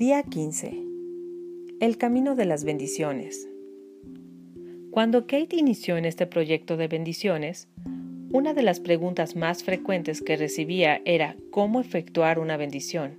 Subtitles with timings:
[0.00, 0.82] Día 15.
[1.78, 3.46] El camino de las bendiciones.
[4.90, 7.68] Cuando Kate inició en este proyecto de bendiciones,
[8.32, 13.18] una de las preguntas más frecuentes que recibía era cómo efectuar una bendición.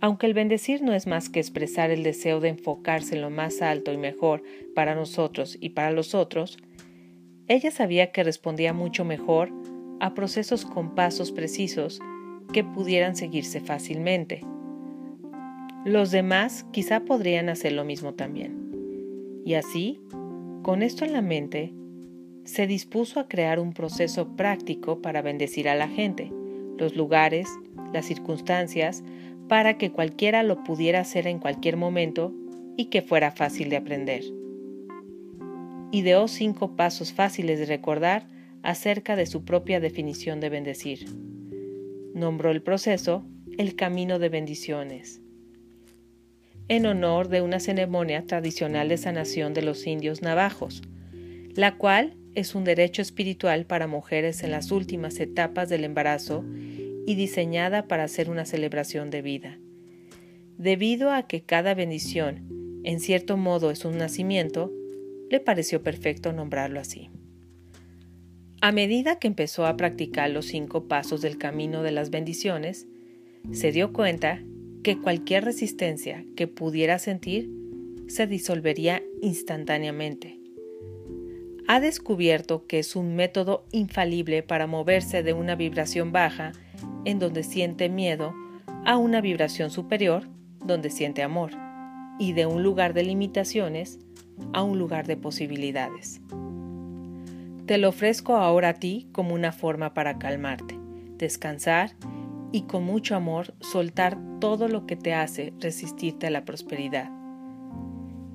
[0.00, 3.62] Aunque el bendecir no es más que expresar el deseo de enfocarse en lo más
[3.62, 4.42] alto y mejor
[4.74, 6.58] para nosotros y para los otros,
[7.46, 9.52] ella sabía que respondía mucho mejor
[10.00, 12.00] a procesos con pasos precisos
[12.52, 14.42] que pudieran seguirse fácilmente.
[15.84, 19.42] Los demás quizá podrían hacer lo mismo también.
[19.44, 19.98] Y así,
[20.62, 21.74] con esto en la mente,
[22.44, 26.32] se dispuso a crear un proceso práctico para bendecir a la gente,
[26.78, 27.48] los lugares,
[27.92, 29.02] las circunstancias,
[29.48, 32.32] para que cualquiera lo pudiera hacer en cualquier momento
[32.76, 34.22] y que fuera fácil de aprender.
[35.90, 38.28] Ideó cinco pasos fáciles de recordar
[38.62, 41.06] acerca de su propia definición de bendecir.
[42.14, 43.24] Nombró el proceso
[43.58, 45.21] el camino de bendiciones
[46.72, 50.80] en honor de una ceremonia tradicional de sanación de los indios navajos,
[51.54, 56.46] la cual es un derecho espiritual para mujeres en las últimas etapas del embarazo
[57.06, 59.58] y diseñada para ser una celebración de vida.
[60.56, 64.72] Debido a que cada bendición, en cierto modo, es un nacimiento,
[65.28, 67.10] le pareció perfecto nombrarlo así.
[68.62, 72.86] A medida que empezó a practicar los cinco pasos del camino de las bendiciones,
[73.50, 74.42] se dio cuenta
[74.82, 77.50] que cualquier resistencia que pudiera sentir
[78.08, 80.38] se disolvería instantáneamente.
[81.68, 86.52] Ha descubierto que es un método infalible para moverse de una vibración baja,
[87.04, 88.34] en donde siente miedo,
[88.84, 90.28] a una vibración superior,
[90.64, 91.52] donde siente amor,
[92.18, 94.00] y de un lugar de limitaciones
[94.52, 96.20] a un lugar de posibilidades.
[97.66, 100.78] Te lo ofrezco ahora a ti como una forma para calmarte,
[101.16, 101.92] descansar
[102.50, 107.12] y con mucho amor soltar todo lo que te hace resistirte a la prosperidad,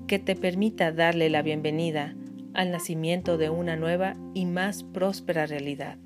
[0.07, 2.15] que te permita darle la bienvenida
[2.53, 5.97] al nacimiento de una nueva y más próspera realidad.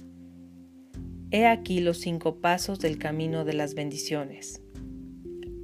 [1.29, 4.63] He aquí los cinco pasos del camino de las bendiciones.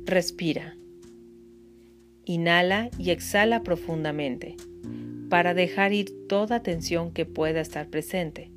[0.05, 0.77] Respira.
[2.23, 4.55] Inhala y exhala profundamente
[5.31, 8.51] para dejar ir toda tensión que pueda estar presente.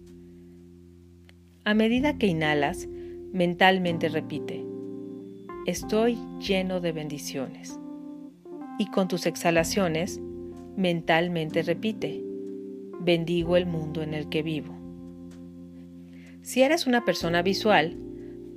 [1.65, 2.87] A medida que inhalas,
[3.33, 4.70] Mentalmente repite,
[5.67, 7.79] estoy lleno de bendiciones.
[8.79, 10.21] Y con tus exhalaciones,
[10.77, 12.23] mentalmente repite,
[13.01, 14.75] bendigo el mundo en el que vivo.
[16.43, 17.97] Si eres una persona visual,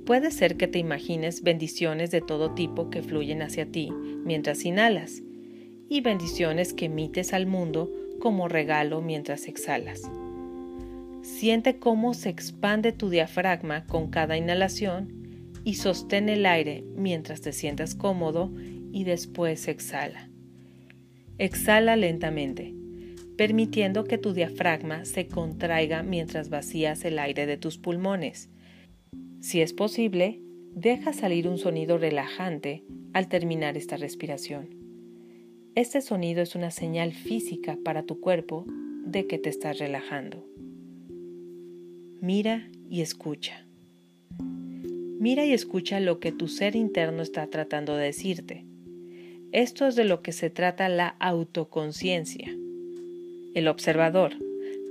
[0.06, 3.90] puede ser que te imagines bendiciones de todo tipo que fluyen hacia ti
[4.24, 5.22] mientras inhalas
[5.88, 7.90] y bendiciones que emites al mundo
[8.20, 10.02] como regalo mientras exhalas.
[11.22, 15.23] Siente cómo se expande tu diafragma con cada inhalación
[15.64, 18.52] y sostén el aire mientras te sientas cómodo
[18.92, 20.30] y después exhala.
[21.38, 22.74] Exhala lentamente,
[23.36, 28.50] permitiendo que tu diafragma se contraiga mientras vacías el aire de tus pulmones.
[29.40, 30.40] Si es posible,
[30.74, 34.68] deja salir un sonido relajante al terminar esta respiración.
[35.74, 38.64] Este sonido es una señal física para tu cuerpo
[39.04, 40.46] de que te estás relajando.
[42.20, 43.63] Mira y escucha.
[45.18, 48.64] Mira y escucha lo que tu ser interno está tratando de decirte.
[49.52, 52.48] Esto es de lo que se trata la autoconciencia,
[53.54, 54.32] el observador,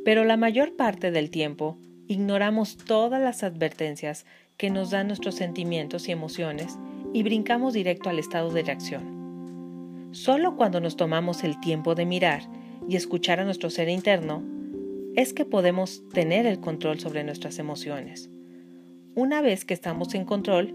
[0.05, 4.25] pero la mayor parte del tiempo ignoramos todas las advertencias
[4.57, 6.77] que nos dan nuestros sentimientos y emociones
[7.13, 10.09] y brincamos directo al estado de reacción.
[10.11, 12.43] Solo cuando nos tomamos el tiempo de mirar
[12.87, 14.43] y escuchar a nuestro ser interno,
[15.15, 18.29] es que podemos tener el control sobre nuestras emociones.
[19.15, 20.73] Una vez que estamos en control,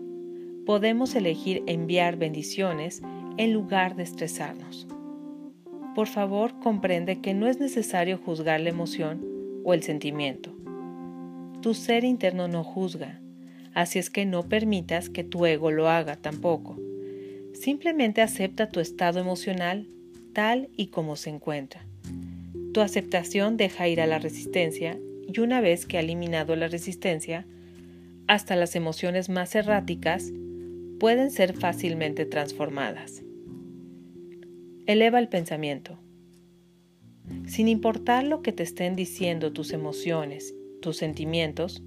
[0.64, 3.02] podemos elegir enviar bendiciones
[3.36, 4.86] en lugar de estresarnos.
[5.96, 9.24] Por favor, comprende que no es necesario juzgar la emoción
[9.64, 10.54] o el sentimiento.
[11.62, 13.20] Tu ser interno no juzga,
[13.74, 16.78] así es que no permitas que tu ego lo haga tampoco.
[17.54, 19.88] Simplemente acepta tu estado emocional
[20.32, 21.84] tal y como se encuentra.
[22.72, 24.96] Tu aceptación deja ir a la resistencia
[25.26, 27.44] y una vez que ha eliminado la resistencia,
[28.28, 30.30] hasta las emociones más erráticas
[31.00, 33.24] pueden ser fácilmente transformadas.
[34.86, 35.98] Eleva el pensamiento.
[37.46, 41.82] Sin importar lo que te estén diciendo tus emociones, tus sentimientos,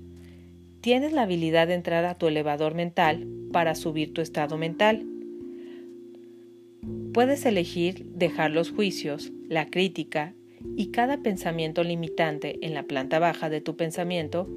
[0.81, 5.05] tienes la habilidad de entrar a tu elevador mental para subir tu estado mental.
[7.13, 10.33] Puedes elegir dejar los juicios, la crítica
[10.75, 14.49] y cada pensamiento limitante en la planta baja de tu pensamiento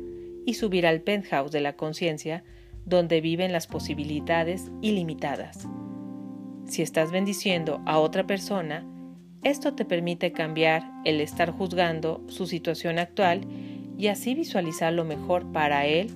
[0.45, 2.45] y subir al penthouse de la conciencia
[2.87, 5.67] donde viven las posibilidades ilimitadas.
[6.67, 8.87] Si estás bendiciendo a otra persona,
[9.43, 13.43] esto te permite cambiar el estar juzgando su situación actual
[13.99, 16.11] y así visualizar lo mejor para él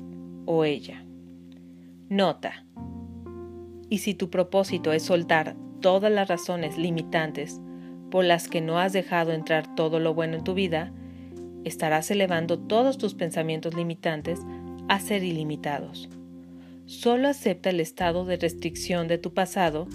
[0.47, 1.05] o ella.
[2.09, 2.65] Nota.
[3.91, 7.61] Y si tu propósito es soltar todas las razones limitantes
[8.11, 10.93] por las que no has dejado entrar todo lo bueno en tu vida,
[11.65, 14.41] estarás elevando todos tus pensamientos limitantes
[14.89, 16.09] a ser ilimitados.
[16.87, 19.87] Solo acepta el estado de restricción de tu pasado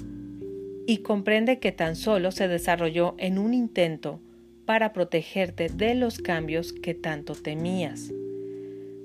[0.85, 4.19] y comprende que tan solo se desarrolló en un intento
[4.65, 8.11] para protegerte de los cambios que tanto temías.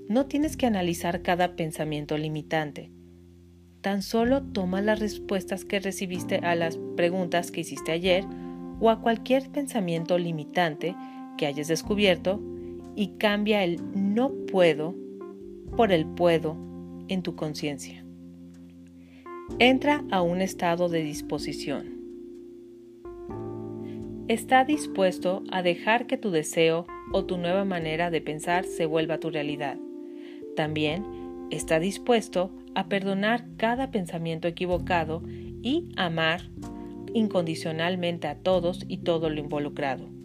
[0.09, 2.91] No tienes que analizar cada pensamiento limitante.
[3.81, 8.25] Tan solo toma las respuestas que recibiste a las preguntas que hiciste ayer
[8.81, 10.95] o a cualquier pensamiento limitante
[11.39, 12.43] que hayas descubierto
[12.95, 14.95] y cambia el no puedo
[15.77, 16.57] por el puedo
[17.09, 18.05] en tu conciencia.
[19.59, 21.97] Entra a un estado de disposición.
[24.29, 29.21] Está dispuesto a dejar que tu deseo o tu nueva manera de pensar se vuelva
[29.21, 29.79] tu realidad.
[30.55, 35.23] También está dispuesto a perdonar cada pensamiento equivocado
[35.63, 36.51] y amar
[37.15, 40.18] incondicionalmente a todos y todo lo involucrado.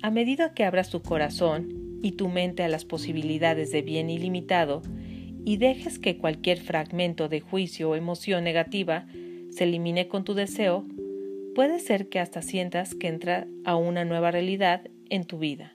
[0.00, 4.82] A medida que abras tu corazón y tu mente a las posibilidades de bien ilimitado,
[5.44, 9.06] y dejes que cualquier fragmento de juicio o emoción negativa
[9.50, 10.86] se elimine con tu deseo,
[11.54, 15.74] puede ser que hasta sientas que entra a una nueva realidad en tu vida.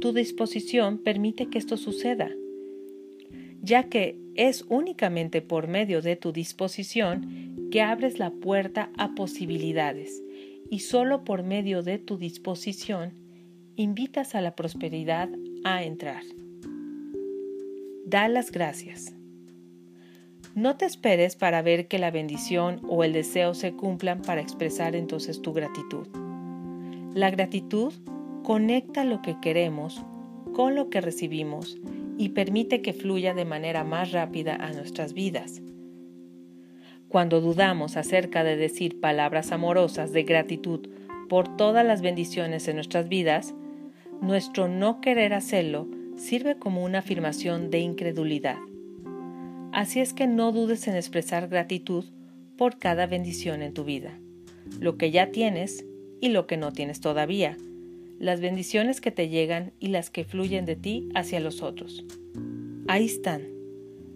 [0.00, 2.30] Tu disposición permite que esto suceda,
[3.62, 10.22] ya que es únicamente por medio de tu disposición que abres la puerta a posibilidades
[10.70, 13.12] y solo por medio de tu disposición
[13.76, 15.28] invitas a la prosperidad
[15.64, 16.22] a entrar.
[18.06, 19.14] Da las gracias.
[20.54, 24.96] No te esperes para ver que la bendición o el deseo se cumplan para expresar
[24.96, 26.06] entonces tu gratitud.
[27.14, 27.92] La gratitud
[28.42, 30.02] conecta lo que queremos
[30.52, 31.78] con lo que recibimos
[32.16, 35.62] y permite que fluya de manera más rápida a nuestras vidas.
[37.08, 40.88] Cuando dudamos acerca de decir palabras amorosas de gratitud
[41.28, 43.54] por todas las bendiciones en nuestras vidas,
[44.20, 48.58] nuestro no querer hacerlo sirve como una afirmación de incredulidad.
[49.72, 52.04] Así es que no dudes en expresar gratitud
[52.56, 54.18] por cada bendición en tu vida,
[54.80, 55.86] lo que ya tienes
[56.20, 57.56] y lo que no tienes todavía,
[58.18, 62.04] las bendiciones que te llegan y las que fluyen de ti hacia los otros.
[62.88, 63.42] Ahí están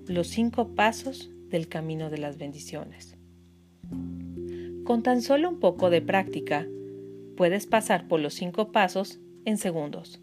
[0.06, 3.16] los cinco pasos del camino de las bendiciones.
[4.82, 6.66] Con tan solo un poco de práctica,
[7.37, 10.20] puedes pasar por los cinco pasos en segundos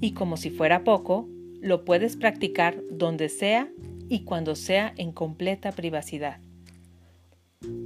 [0.00, 1.28] y como si fuera poco,
[1.60, 3.70] lo puedes practicar donde sea
[4.08, 6.40] y cuando sea en completa privacidad.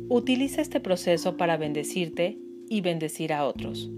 [0.09, 2.39] Utiliza este proceso para bendecirte
[2.69, 3.91] y bendecir a otros.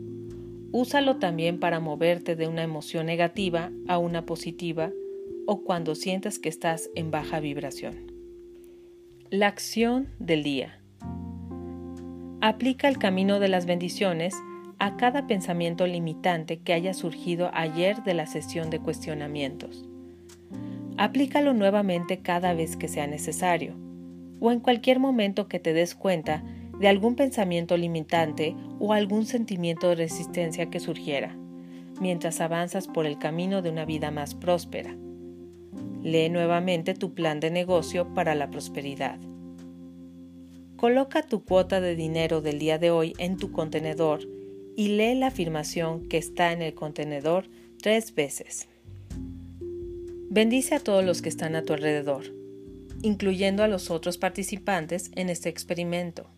[0.72, 4.90] Úsalo también para moverte de una emoción negativa a una positiva
[5.46, 8.12] o cuando sientas que estás en baja vibración.
[9.30, 10.80] La acción del día.
[12.40, 14.34] Aplica el camino de las bendiciones
[14.78, 19.88] a cada pensamiento limitante que haya surgido ayer de la sesión de cuestionamientos.
[20.98, 23.74] Aplícalo nuevamente cada vez que sea necesario,
[24.40, 26.44] o en cualquier momento que te des cuenta
[26.78, 31.36] de algún pensamiento limitante o algún sentimiento de resistencia que surgiera,
[32.00, 34.94] mientras avanzas por el camino de una vida más próspera.
[36.06, 39.18] Lee nuevamente tu plan de negocio para la prosperidad.
[40.76, 44.20] Coloca tu cuota de dinero del día de hoy en tu contenedor
[44.76, 47.48] y lee la afirmación que está en el contenedor
[47.82, 48.68] tres veces.
[50.30, 52.22] Bendice a todos los que están a tu alrededor,
[53.02, 56.30] incluyendo a los otros participantes en este experimento.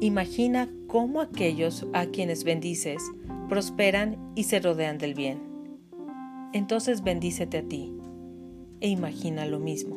[0.00, 3.02] Imagina cómo aquellos a quienes bendices
[3.48, 5.40] prosperan y se rodean del bien.
[6.52, 7.97] Entonces bendícete a ti
[8.80, 9.96] e imagina lo mismo.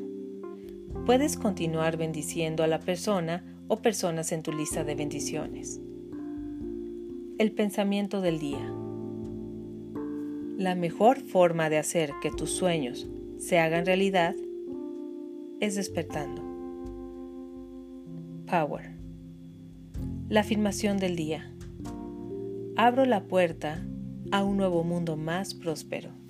[1.05, 5.79] Puedes continuar bendiciendo a la persona o personas en tu lista de bendiciones.
[7.37, 8.71] El pensamiento del día.
[10.57, 13.07] La mejor forma de hacer que tus sueños
[13.37, 14.35] se hagan realidad
[15.59, 16.43] es despertando.
[18.45, 18.91] Power.
[20.29, 21.51] La afirmación del día.
[22.75, 23.83] Abro la puerta
[24.31, 26.20] a un nuevo mundo más próspero.